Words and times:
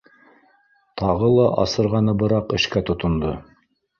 Тағы 1.01 1.29
ла 1.35 1.43
асырғаныбыраҡ 1.65 2.57
эшкә 2.61 2.83
тотондо 2.91 3.37